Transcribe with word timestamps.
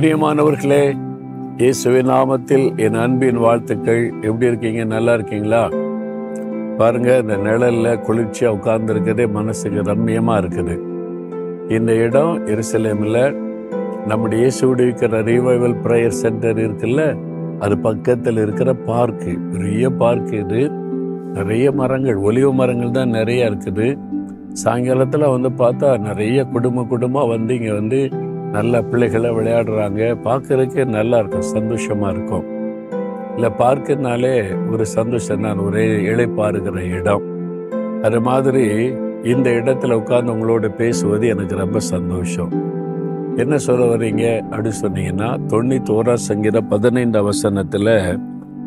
பிரியமானவர்களே 0.00 0.96
இயேசுவின் 1.56 2.08
நாமத்தில் 2.08 2.78
என் 2.78 2.94
அன்பின் 2.94 3.36
வாழ்த்துக்கள். 3.36 4.12
எப்படி 4.22 4.46
இருக்கீங்க? 4.46 4.84
நல்லா 4.84 5.14
இருக்கீங்களா? 5.14 5.68
பாருங்க 6.78 7.16
இந்த 7.16 7.36
நிழல்ல 7.36 7.98
குளிர்ச்சியா 8.08 8.50
உட்கார்ந்துருக்கிறதே 8.56 9.30
மனசுக்கு 9.30 9.82
ரம்மியமா 9.82 10.36
இருக்குது. 10.36 10.80
இந்த 11.68 11.94
இடம் 11.94 12.46
எருசலேம்ல 12.46 13.36
நம்முடைய 14.06 14.44
இயேசு 14.44 14.70
இருக்கிற 14.70 15.22
ரிவைவல் 15.22 15.76
ப்ரேயர் 15.84 16.18
சென்டர் 16.22 16.56
இருக்குல்ல 16.56 17.16
அது 17.58 17.78
பக்கத்தில் 17.78 18.36
இருக்கிற 18.36 18.76
பார்க்கு 18.86 19.38
பெரிய 19.52 19.90
பார்க் 19.90 20.32
இது. 20.32 20.70
நிறைய 21.34 21.72
மரங்கள் 21.72 22.16
ஒலிவு 22.16 22.54
மரங்கள் 22.54 22.90
தான் 22.90 23.08
நிறைய 23.08 23.50
இருக்குது. 23.50 23.98
சாயங்காலத்தில் 24.52 25.28
வந்து 25.28 25.48
பார்த்தா 25.48 25.98
நிறைய 25.98 26.44
குடும்ப 26.44 26.84
குடும்பம் 26.84 27.28
வந்து 27.28 27.54
இங்கே 27.54 27.72
வந்து 27.72 28.28
நல்ல 28.52 28.82
பிள்ளைகளை 28.82 29.30
விளையாடுறாங்க. 29.30 30.00
பார்க்கறதுக்கே 30.24 30.84
நல்லா 30.84 31.18
இருக்கும். 31.18 31.48
சந்தோஷமா 31.54 32.08
இருக்கும். 32.10 32.44
இல்லை 33.34 33.50
பார்க்கனாலே 33.58 34.34
ஒரு 34.70 34.86
சந்தோஷம் 34.86 35.42
தான். 35.42 35.58
ஒரே 35.58 35.84
இழைப்பாருகிற 35.86 36.78
இடம். 36.98 37.22
அது 38.02 38.20
மாதிரி 38.20 38.64
இந்த 39.24 39.50
இடத்துல 39.50 39.92
உட்கார்ந்து 39.92 40.32
உங்களோட 40.32 40.68
பேசுவது 40.68 41.28
எனக்கு 41.28 41.56
ரொம்ப 41.56 41.78
சந்தோஷம். 41.78 42.52
என்ன 43.36 43.58
சொல்ல 43.58 43.84
வர்றீங்க 43.84 44.44
அப்படின்னு 44.50 44.72
சொன்னீங்கன்னா 44.82 45.28
தொண்ணூத்தோரா 45.48 46.14
சங்கீத 46.14 46.60
பதினைந்து 46.60 47.18
அவசனத்தில் 47.18 48.18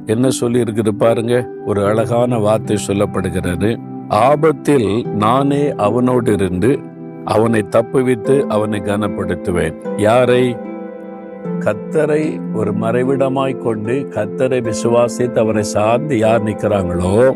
என்ன 0.05 0.29
சொல்லி 0.29 0.61
இருக்குது 0.61 0.89
பாருங்க. 0.89 1.47
ஒரு 1.65 1.85
அழகான 1.85 2.39
வார்த்தை 2.39 2.77
சொல்லப்படுகிறது. 2.87 3.79
ஆபத்தில் 4.09 5.05
நானே 5.15 5.69
அவனோடு 5.69 6.33
இருந்து 6.33 6.79
அவனை 7.25 7.65
தப்புவித்து 7.69 8.45
அவனை 8.47 8.79
கனப்படுத்துவேன். 8.79 9.75
யாரை? 9.97 10.57
கத்தரை 11.59 12.53
ஒரு 12.53 12.73
மறைவிடமாய் 12.73 13.57
கொண்டு 13.57 13.93
கத்தரை 13.93 14.59
விசுவாசித்து 14.67 15.39
அவரை 15.39 15.63
சார்ந்து 15.63 16.17
யார் 16.17 16.43
நிற்கிறாங்களோ 16.43 17.35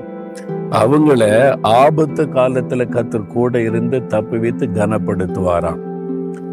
அவங்கள 0.70 1.24
ஆபத்து 1.62 2.26
காலத்துல 2.26 2.86
கத்தர் 2.90 3.28
கூட 3.28 3.62
இருந்து 3.62 4.00
தப்புவித்து 4.00 4.66
கனப்படுத்துவாராம். 4.74 5.80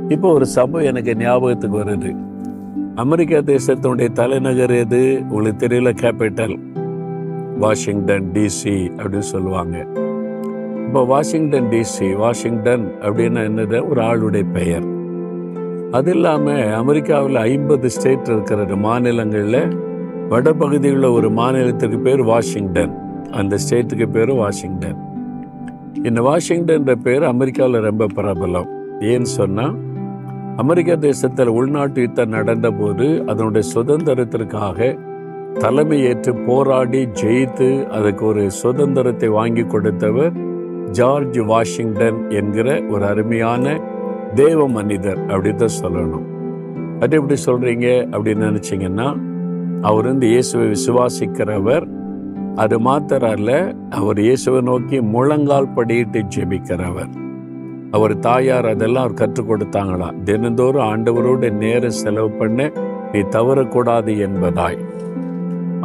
இப்போ 0.08 0.32
ஒரு 0.32 0.46
சம்பவம் 0.46 0.86
எனக்கு 0.86 1.16
ஞாபகத்துக்கு 1.16 1.78
வருது. 1.78 2.16
அமெரிக்கா 2.94 3.36
தேசத்தினுடைய 3.36 4.12
தலைநகர் 4.12 4.70
எது? 4.70 5.22
உங்களுக்கு 5.28 5.66
தெரியல 5.66 5.92
கேபிட்டல் 6.02 6.58
வாஷிங்டன் 7.58 8.30
டிசி 8.32 8.76
அப்படின்னு 8.96 9.18
சொல்லுவாங்க. 9.18 9.86
இப்போ 10.94 11.06
வாஷிங்டன் 11.06 11.68
டிசி 11.70 12.16
வாஷிங்டன் 12.16 12.82
அப்படின்னா 13.00 13.40
என்னது? 13.48 13.88
ஒரு 13.88 14.00
ஆளுடைய 14.00 14.44
பெயர். 14.52 14.84
அது 15.92 16.10
இல்லாமல் 16.10 16.72
அமெரிக்காவில் 16.72 17.36
ஐம்பது 17.36 17.90
ஸ்டேட் 17.90 18.28
இருக்கிற 18.28 18.76
மாநிலங்களில் 18.76 19.74
வடபகுதியில் 20.28 21.02
ஒரு 21.02 21.30
மாநிலத்துக்கு 21.30 21.98
பேர் 21.98 22.22
வாஷிங்டன். 22.22 22.94
அந்த 23.30 23.58
ஸ்டேட்டுக்கு 23.64 24.06
பேர் 24.06 24.32
வாஷிங்டன். 24.32 25.00
இந்த 26.02 26.20
வாஷிங்டன்ற 26.20 26.94
பேர் 26.94 27.22
அமெரிக்காவில் 27.22 27.80
ரொம்ப 27.80 28.06
பிரபலம். 28.16 28.70
ஏன்னு 29.00 29.32
சொன்னால் 29.40 29.74
அமெரிக்க 30.56 30.96
தேசத்தில் 30.96 31.48
உள்நாட்டு 31.48 32.00
யுத்தம் 32.00 32.32
நடந்தபோது 32.32 33.24
அதனுடைய 33.24 33.68
சுதந்திரத்திற்காக 33.74 34.98
தலைமையேற்று 35.60 36.46
போராடி 36.46 37.06
ஜெயித்து 37.06 37.88
அதுக்கு 37.88 38.26
ஒரு 38.26 38.50
சுதந்திரத்தை 38.50 39.28
வாங்கி 39.28 39.62
கொடுத்தவர் 39.62 40.52
ஜார்ஜ் 40.98 41.38
வாஷிங்டன் 41.50 42.18
என்கிற 42.38 42.68
ஒரு 42.92 43.04
அருமையான 43.12 43.74
தேவ 44.40 44.68
மனிதர் 44.76 45.20
அப்படின்னு 45.32 45.62
தான் 45.62 45.78
சொல்லணும். 45.82 46.26
அது 47.02 47.16
எப்படி 47.18 47.36
சொல்கிறீங்க 47.46 47.86
அப்படின்னு 48.14 48.48
நினச்சிங்கன்னா 48.50 49.08
அவர் 49.88 50.04
வந்து 50.04 50.26
இயேசுவை 50.32 50.66
விசுவாசிக்கிறவர். 50.68 51.86
அது 52.62 52.76
மாத்திரல்ல 52.80 53.30
அல்ல 53.36 53.50
அவர் 53.98 54.18
இயேசுவை 54.26 54.60
நோக்கி 54.70 54.98
முழங்கால் 55.14 55.74
படியிட்டு 55.76 56.20
ஜெபிக்கிறவர். 56.34 57.12
அவர் 57.96 58.14
தாயார் 58.26 58.66
அதெல்லாம் 58.66 59.04
அவர் 59.06 59.20
கற்றுக் 59.20 59.48
கொடுத்தாங்களா? 59.50 60.08
தினந்தோறும் 60.24 60.86
ஆண்டவரோட 60.90 61.50
நேரம் 61.62 61.98
செலவு 62.02 62.30
பண்ண 62.40 62.68
நீ 63.12 63.20
தவறக்கூடாது 63.36 64.12
என்பதாய். 64.26 64.78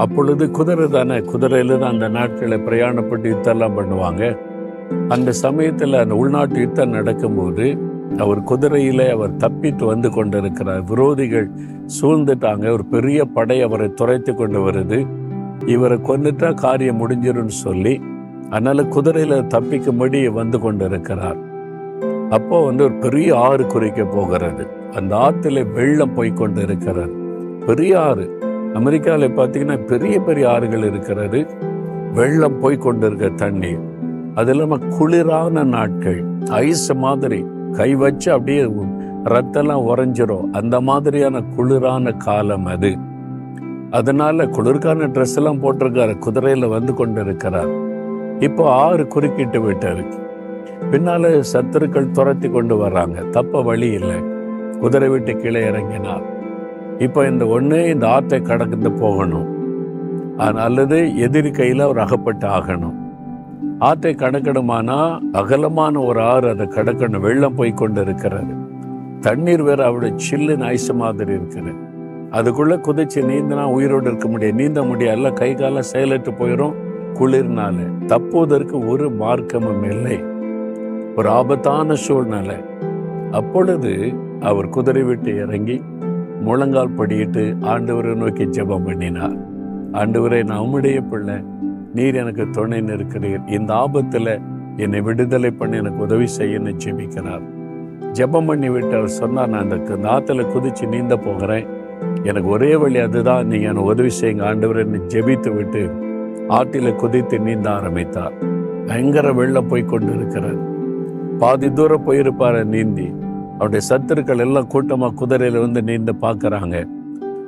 அப்பொழுது 0.03 0.43
குதிரை 0.57 0.87
தானே 0.87 1.17
குதிரையில 1.31 1.77
தான் 1.77 1.93
அந்த 1.95 2.07
நாட்களை 2.17 2.57
பிரயாணப்பட்டு 2.67 3.27
இதெல்லாம் 3.35 3.77
பண்ணுவாங்க. 3.79 4.23
அந்த 5.09 5.31
சமயத்தில் 5.31 5.93
அந்த 5.93 6.15
உள்நாட்டு 6.15 6.59
யுத்தம் 6.59 6.89
நடக்கும்போது 6.89 7.77
அவர் 8.17 8.43
குதிரையில 8.43 9.11
அவர் 9.11 9.35
தப்பித்து 9.35 9.85
வந்து 9.85 10.09
கொண்டிருக்கிறார் 10.11 10.83
விரோதிகள் 10.83 11.47
சூழ்ந்துட்டாங்க. 12.01 12.71
ஒரு 12.71 12.85
பெரிய 12.85 13.25
படை 13.25 13.61
அவரை 13.61 13.93
துரைத்து 13.93 14.35
கொண்டு 14.35 14.59
வருது. 14.67 15.07
இவரை 15.65 15.97
கொண்டுட்டா 15.97 16.53
காரியம் 16.53 16.99
முடிஞ்சிரும்னு 16.99 17.55
சொல்லி 17.65 18.01
அதனால 18.49 18.81
குதிரையில 18.81 19.41
தப்பிக்கும்படி 19.55 20.31
வந்து 20.31 20.59
கொண்டிருக்கிறார். 20.59 21.39
அப்போ 22.29 22.65
வந்து 22.65 22.83
ஒரு 22.83 22.93
பெரிய 22.93 23.37
ஆறு 23.37 23.65
குறிக்க 23.65 24.03
போகிறது. 24.03 24.67
அந்த 24.91 25.15
ஆற்றுல 25.15 25.71
வெள்ளம் 25.73 26.13
போய் 26.13 26.33
கொண்டு 26.33 26.61
இருக்கிறது 26.61 27.13
பெரிய 27.65 28.01
ஆறு. 28.01 28.25
அமெரிக்காவில் 28.73 29.37
பார்த்தீங்கன்னா 29.37 29.85
பெரிய 29.85 30.19
பெரிய 30.19 30.49
ஆறுகள் 30.49 30.83
இருக்கிறது. 30.83 31.47
வெள்ளம் 32.13 32.59
போய் 32.59 32.77
கொண்டு 32.77 33.07
இருக்க 33.07 33.29
தண்ணீர். 33.29 33.88
அது 34.35 34.51
இல்லாமல் 34.51 34.79
குளிரான 34.79 35.63
நாட்கள். 35.63 36.23
ஐஸ் 36.49 36.93
மாதிரி 36.93 37.45
கை 37.71 37.95
வச்சு 37.95 38.31
அப்படியே 38.31 38.63
ரத்தெல்லாம் 39.23 39.85
உறைஞ்சிரும். 39.91 40.49
அந்த 40.51 40.81
மாதிரியான 40.81 41.41
குளிரான 41.57 42.17
காலம் 42.17 42.65
அது. 42.65 42.97
அதனால 43.91 44.45
குளிர்கான 44.45 45.07
ட்ரெஸ் 45.07 45.35
எல்லாம் 45.35 45.61
போட்டிருக்காரு. 45.63 46.15
குதிரையில 46.25 46.69
வந்து 46.69 46.93
கொண்டு 46.93 47.21
இருக்கிறார் 47.21 47.69
இப்போ 48.39 48.71
ஆறு 48.71 49.07
குறுக்கிட்டு 49.07 49.71
விட்டாரு. 49.71 50.05
பின்னால 50.91 51.43
சத்துருக்கள் 51.53 52.11
துரத்தி 52.11 52.49
கொண்டு 52.49 52.75
வர்றாங்க. 52.75 53.29
தப்ப 53.29 53.61
வழி 53.61 53.87
இல்லை. 53.91 54.19
குதிரை 54.79 55.09
விட்டு 55.09 55.35
கீழே 55.35 55.61
இறங்கினார். 55.69 56.21
இப்போ 56.97 57.27
இந்த 57.27 57.47
ஒன்று 57.47 57.89
இந்த 57.89 58.09
ஆற்றை 58.09 58.41
கடந்து 58.41 58.91
போகணும். 58.91 59.57
அல்லது 60.37 61.17
எதிரி 61.17 61.51
கையில் 61.51 61.79
அவர் 61.79 61.97
அகப்பட்டு 61.97 62.47
ஆகணும். 62.47 62.98
ஆற்றை 63.79 64.15
கடக்கணுமானா 64.15 65.19
அகலமான 65.33 66.05
ஒரு 66.05 66.21
ஆறு 66.21 66.49
அதை 66.49 66.65
கடக்கணும் 66.65 67.19
வெள்ளம் 67.19 67.55
போய் 67.55 67.71
கொண்டு 67.71 68.01
இருக்கிறது 68.01 68.53
தண்ணீர் 69.21 69.61
வேற 69.61 69.85
அவருடைய 69.85 70.15
சில்லுன்னு 70.31 70.63
ஐஸ் 70.63 70.93
மாதிரி 70.93 71.33
இருக்குது. 71.33 71.75
அதுக்குள்ளே 72.29 72.75
குதிச்சு 72.75 73.15
நீந்தினா 73.15 73.63
உயிரோடு 73.63 74.07
இருக்க 74.07 74.27
முடியாது. 74.27 74.55
நீந்த 74.55 74.83
முடியாது 74.83 75.33
கை 75.33 75.53
காலம் 75.53 75.89
செயலிட்டு 75.93 76.31
போயிடும் 76.31 76.73
குளிர்னால. 77.13 78.05
தப்புவதற்கு 78.05 78.87
ஒரு 78.87 79.09
மார்க்கமும் 79.09 79.83
இல்லை. 79.83 80.23
ஒரு 81.15 81.29
ஆபத்தான 81.29 81.93
சூழ்நிலை. 81.93 82.55
அப்பொழுது 83.31 84.13
அவர் 84.39 84.69
குதிரை 84.69 85.03
விட்டு 85.03 85.35
இறங்கி 85.35 85.81
முழங்கால் 86.41 86.95
படியிட்டு 86.95 87.55
ஆண்டவரை 87.61 88.15
நோக்கி 88.15 88.45
ஜெபம் 88.45 88.85
பண்ணினார். 88.85 89.37
ஆண்டவரை 89.91 90.43
நான் 90.43 90.59
உம்முடைய 90.59 91.09
பிள்ளை. 91.09 91.43
நீர் 91.93 92.15
எனக்கு 92.15 92.49
துணை 92.49 92.81
நிற்கிறீர். 92.81 93.49
இந்த 93.49 93.73
ஆபத்தில் 93.73 94.39
என்னை 94.77 95.01
விடுதலை 95.01 95.51
பண்ணி 95.51 95.77
எனக்கு 95.77 96.03
உதவி 96.03 96.27
செய்யன்னு 96.37 96.73
ஜெபிக்கிறார். 96.85 97.45
ஜெபம் 98.11 98.45
பண்ணி 98.45 98.69
விட்டார் 98.69 99.07
சொன்னார் 99.07 99.49
நான் 99.49 99.71
அந்த 99.71 99.75
ஆற்றுல 100.09 100.45
குதிச்சு 100.53 100.87
நீந்த 100.87 101.17
போகிறேன். 101.17 101.67
எனக்கு 102.23 102.49
ஒரே 102.49 102.75
வழி 102.75 102.99
அதுதான். 102.99 103.47
நீங்கள் 103.47 103.69
எனக்கு 103.69 103.89
உதவி 103.89 104.11
செய்யுங்க 104.21 104.43
ஆண்டவர். 104.43 104.91
ஜெபித்து 104.91 105.55
விட்டு 105.55 105.81
ஆற்றில 106.49 106.95
குதித்து 106.95 107.39
நீந்த 107.39 107.69
ஆரம்பித்தார். 107.71 108.33
பயங்கர 108.85 109.33
வெள்ளம் 109.33 109.67
போய் 109.67 109.85
கொண்டு 109.85 110.13
இருக்கிறார் 110.13 110.59
பாதி 111.37 111.73
தூரம் 111.73 112.07
போயிருப்பார் 112.07 112.63
நீந்தி. 112.63 113.13
அவருடைய 113.53 113.87
சத்துருக்கள் 113.89 114.37
எல்லாம் 114.37 114.67
கூட்டமாக 114.67 115.13
குதிரையில் 115.13 115.59
வந்து 115.59 115.81
நீந்த 115.83 116.11
பார்க்குறாங்க. 116.21 116.87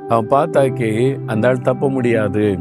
அவன் 0.08 0.28
பார்த்தாக்கி 0.28 1.20
அந்த 1.26 1.48
ஆள் 1.48 1.60
தப்ப 1.60 1.90
முடியாது. 1.90 2.58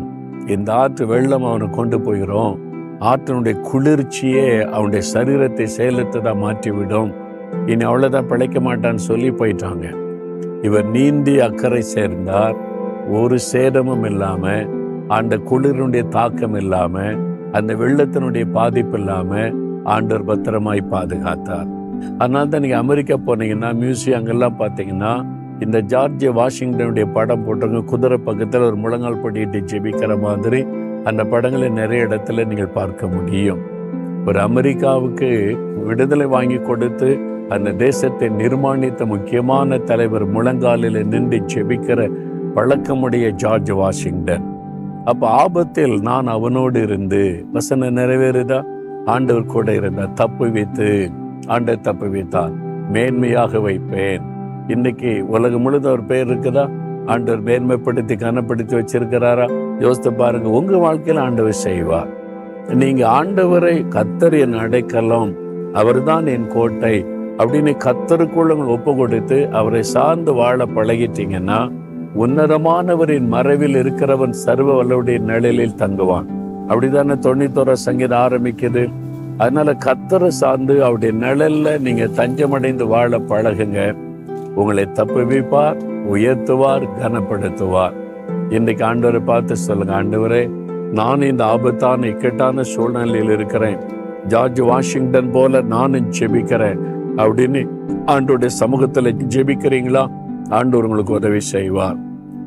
இந்த 0.47 0.73
ஆற்று 0.73 1.07
வெள்ளம் 1.07 1.45
அவனை 1.45 1.69
கொண்டு 1.71 1.99
போயிடும் 1.99 2.55
ஆற்றினுடைய 3.01 3.61
குளிர்ச்சியே 3.61 4.61
அவனுடைய 4.61 5.03
சரீரத்தை 5.15 5.67
செயலற்றதான் 5.77 6.43
மாற்றிவிடும். 6.45 7.11
இனி 7.67 7.85
அவ்வளோதான் 7.85 8.29
பிழைக்க 8.29 8.61
மாட்டான்னு 8.61 8.95
சொல்லி 8.95 9.31
போயிட்டாங்க. 9.31 9.87
இவர் 10.63 10.87
நீந்தி 10.87 11.41
அக்கறை 11.41 11.83
சேர்ந்தார். 11.83 12.57
ஒரு 13.09 13.39
சேதமும் 13.39 14.05
இல்லாமல் 14.05 14.69
அந்த 15.09 15.37
குளிரினுடைய 15.37 16.09
தாக்கம் 16.09 16.55
இல்லாமல் 16.55 17.19
அந்த 17.53 17.75
வெள்ளத்தினுடைய 17.75 18.45
பாதிப்பு 18.53 18.99
இல்லாமல் 18.99 19.55
ஆண்டவர் 19.85 20.25
பத்திரமாய் 20.25 20.83
பாதுகாத்தார். 20.91 21.69
அதனால 22.19 22.47
தான் 22.47 22.61
நீங்கள் 22.61 22.79
அமெரிக்கா 22.79 23.17
போனீங்கன்னா 23.27 23.71
மியூசியம் 23.83 24.19
அங்கெல்லாம் 24.19 24.61
பார்த்தீங்கன்னா 24.61 25.25
இந்த 25.61 25.81
ஜார்ஜ் 25.81 26.27
வாஷிங்டனுடைய 26.27 27.07
படம் 27.13 27.43
போட்டிருங்க 27.47 27.85
குதிரை 27.85 28.19
பக்கத்தில் 28.19 28.61
ஒரு 28.61 28.77
முழங்கால் 28.77 29.23
படியிட்டு 29.25 29.59
ஜெபிக்கிற 29.71 30.21
மாதிரி 30.21 30.67
அந்த 31.05 31.25
படங்களை 31.25 31.69
நிறைய 31.69 32.05
இடத்துல 32.05 32.47
நீங்கள் 32.47 32.67
பார்க்க 32.67 33.07
முடியும். 33.07 33.61
ஒரு 34.27 34.41
அமெரிக்காவுக்கு 34.41 35.59
விடுதலை 35.87 36.27
வாங்கி 36.27 36.59
கொடுத்து 36.59 37.19
அந்த 37.49 37.71
தேசத்தை 37.71 38.29
நிர்மாணித்த 38.29 39.07
முக்கியமான 39.07 39.79
தலைவர் 39.79 40.27
முழங்காலில் 40.29 41.07
நின்று 41.07 41.43
செபிக்கிற 41.47 42.11
பழக்கமுடைய 42.55 43.31
ஜார்ஜ் 43.31 43.71
வாஷிங்டன். 43.71 44.47
அப்போ 45.05 45.27
ஆபத்தில் 45.29 46.01
நான் 46.01 46.27
அவனோடு 46.27 46.81
இருந்து 46.83 47.45
வசனம் 47.53 47.97
நிறைவேறுதா? 47.97 48.63
ஆண்டவர் 49.05 49.47
கூட 49.47 49.75
இருந்த 49.75 50.07
தப்பு 50.15 50.53
வைத்து 50.53 51.11
ஆண்டவர் 51.47 51.81
தப்பு 51.81 52.11
வைத்தான் 52.11 52.55
மேன்மையாக 52.93 53.61
வைப்பேன். 53.63 54.30
இன்னைக்கு 54.71 55.25
உலகம் 55.29 55.61
முழுதும் 55.61 55.93
ஒரு 55.93 56.03
பேர் 56.03 56.29
இருக்குதா? 56.29 56.71
ஆண்டவர் 57.07 57.43
மேன்மைப்படுத்தி 57.43 58.17
கனப்படுத்தி 58.17 58.75
வச்சிருக்கிறாரா? 58.75 59.53
யோசித்து 59.81 60.13
பாருங்க 60.13 60.49
உங்க 60.49 60.77
வாழ்க்கையில் 60.77 61.23
ஆண்டவர் 61.23 61.53
செய்வார். 61.53 62.07
நீங்க 62.69 63.09
ஆண்டவரை 63.09 63.85
கத்தர் 63.91 64.41
என் 64.41 64.53
அடைக்கலம் 64.53 65.35
அவர்தான் 65.73 66.27
என் 66.27 66.47
கோட்டை 66.47 67.05
அப்படின்னு 67.39 67.77
கத்தருக்குள்ள 67.85 68.67
ஒப்பு 68.67 68.97
கொடுத்து 68.97 69.51
அவரை 69.51 69.83
சார்ந்து 69.83 70.33
வாழ 70.33 70.65
பழகிட்டீங்கன்னா 70.65 71.73
உன்னதமானவரின் 72.19 73.27
மறைவில் 73.27 73.75
இருக்கிறவன் 73.75 74.31
சர்வ 74.31 74.85
வல்லவுடைய 74.85 75.19
நிழலில் 75.19 75.79
தங்குவான். 75.79 76.27
அப்படிதானே 76.69 77.17
தொண்ணூத்தோர 77.19 77.73
சங்கீதம் 77.73 78.21
ஆரம்பிக்குது. 78.21 78.93
அதனால 79.39 79.77
கத்தரை 79.85 80.27
சார்ந்து 80.27 80.85
அவருடைய 80.85 81.15
நிழல்ல 81.27 81.81
நீங்க 81.81 82.05
தஞ்சமடைந்து 82.05 82.87
வாழ 82.87 83.19
பழகுங்க. 83.19 84.09
உங்களை 84.55 84.85
தப்புவிப்பார் 84.85 85.77
உயர்த்துவார் 86.13 86.89
கனப்படுத்துவார். 87.03 87.93
இன்னைக்கு 88.49 88.85
ஆண்டவரை 88.85 89.25
பார்த்து 89.25 89.57
சொல்லுங்க 89.57 90.03
ஆண்டவரே 90.03 90.51
நான் 90.93 91.23
இந்த 91.23 91.45
ஆபத்தான 91.45 92.07
இக்கட்டான 92.07 92.63
சூழ்நிலையில் 92.63 93.31
இருக்கிறேன். 93.31 93.79
ஜார்ஜ் 94.27 94.61
வாஷிங்டன் 94.61 95.31
போல 95.31 95.61
நானும் 95.61 96.11
ஜெபிக்கிறேன். 96.19 96.79
அப்படின்னு 97.17 97.69
ஆண்டோடைய 98.07 98.49
சமூகத்துல 98.61 99.15
ஜெபிக்கிறீங்களா? 99.35 100.11
ஆண்டவர் 100.49 100.85
உங்களுக்கு 100.85 101.13
உதவி 101.13 101.41
செய்வார். 101.41 101.97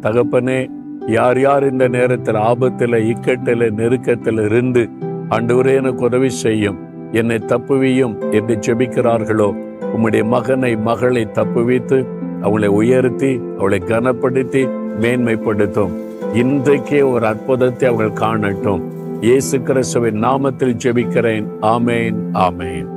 தகப்பனே 0.01 0.69
யார் 1.07 1.39
யார் 1.39 1.71
இந்த 1.71 1.87
நேரத்தில் 1.87 2.35
ஆபத்தில் 2.35 2.91
இக்கட்டில் 2.91 3.71
நெருக்கத்தில் 3.71 4.45
இருந்து 4.45 4.89
ஆண்டவரே 5.29 5.75
எனக்கு 5.75 6.05
உதவி 6.05 6.29
செய்யும். 6.29 6.77
என்னை 7.11 7.35
தப்புவியும் 7.35 8.31
என்று 8.31 8.59
ஜெபிக்கிறார்களோ 8.67 9.55
உம்முடைய 9.95 10.23
மகனை 10.23 10.75
மகளை 10.75 11.25
தப்புவித்து 11.25 12.05
அவளை 12.41 12.67
உயர்த்தி 12.67 13.41
அவளை 13.57 13.81
கனப்படுத்தி 13.85 14.69
மேன்மைப்படுத்தும். 15.01 15.93
இன்றைக்கே 16.33 17.11
ஒரு 17.11 17.25
அற்புதத்தை 17.25 17.89
அவர்கள் 17.89 18.17
காணட்டும். 18.17 18.81
இயேசு 19.21 19.61
கிறிஸ்துவின் 19.61 20.23
நாமத்தில் 20.23 20.77
ஜெபிக்கிறேன். 20.83 21.45
ஆமேன் 21.61 22.15
ஆமேன். 22.33 22.92